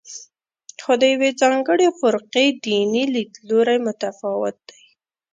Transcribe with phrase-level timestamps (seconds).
[0.83, 4.83] خو د یوې ځانګړې فرقې دیني لیدلوری متفاوت دی.